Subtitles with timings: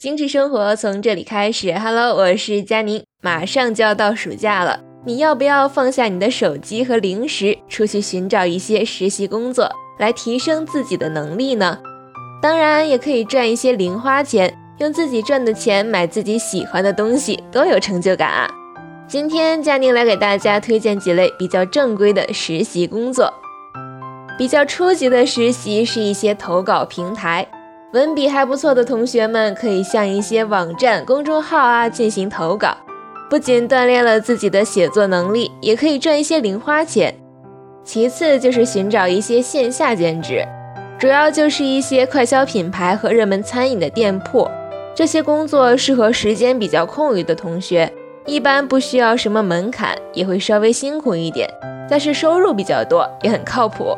[0.00, 1.74] 精致生活从这里开始。
[1.74, 3.04] Hello，我是佳宁。
[3.20, 11.78] 马上就要到暑假了，你要不要放下你的手机和零食，出去寻找一些实习工作，来提升自己的能力呢？
[12.40, 18.50] 当然，也可以赚一些零花钱，用自己赚的钱买自己喜欢的东西，多有成就感啊！
[19.06, 23.30] 今天佳宁来给大家推荐几类比较正规的实习工作。
[24.38, 27.46] 比较初级的实习是一些投稿平台。
[27.92, 32.76] 文笔还不错的同学们可以向一些网站、公众号啊进行投稿，
[33.28, 37.12] 不仅锻炼了自己的写作能力，也可以赚一些零花钱。
[37.82, 40.46] 其次就是寻找一些线下兼职，
[41.00, 44.48] 主要就是一些快消品牌和热门餐饮的店铺。
[44.94, 47.92] 这些工作适合时间比较空余的同学，
[48.24, 51.50] 一般不需要什么门槛，也会稍微辛苦一点，
[51.90, 53.96] 但是收入比较多，也很靠谱。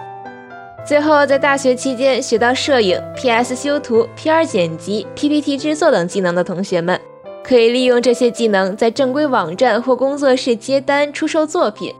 [0.84, 7.00] 最后，在大学期间学到摄影、PS 修图、PR 剪辑、PPT 制作等技能的同学们，
[7.44, 11.94] 可以利用这些技能在正规网站或工作室接单出售作品。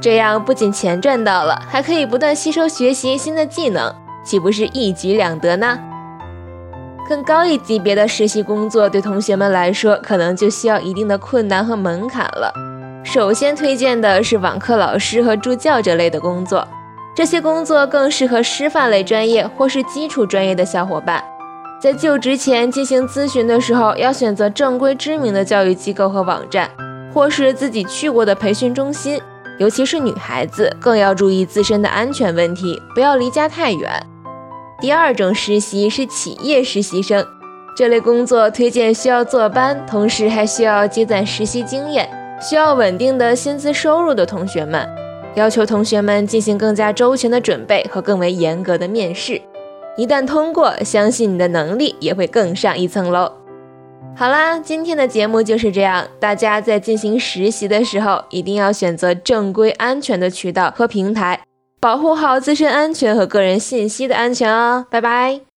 [0.00, 5.78] 这样不仅钱赚到了，还可以不断吸收学习新的技能，岂不是一举两得呢？
[7.08, 12.52] 更高一级别的实习工作，对同学们来说，可能就需要一定的困难和门槛了。
[13.04, 16.66] 首先推荐的是网课老师和助教这类的工作。
[17.14, 21.22] 这些工作更适合师范类专业或是基础专业的小伙伴，
[21.80, 26.68] 在就职前进行咨询的时候，要选择正规知名的教育机构和网站，
[27.12, 29.20] 或是自己去过的培训中心。
[29.58, 34.04] 尤其是女孩子，更要注意自身的安全问题，不要离家太远。
[34.80, 37.24] 第二种实习是企业实习生，
[37.76, 42.10] 这类工作推荐需要坐班，同时还需要积攒实习经验，
[42.42, 44.84] 需要稳定的薪资收入的同学们。
[45.34, 49.40] 要求同学们进行更加周全的准备和更为严格的面试，
[49.96, 53.30] 一旦通过，相信你的能力也会更上一层楼。
[54.16, 61.40] 好啦，今天的节目就是这样，大家在进行实习的时候，一定要选择正规、安全的渠道和平台，
[61.80, 64.86] 保护好自身安全和个人信息的安全哦。
[64.88, 65.53] 拜拜。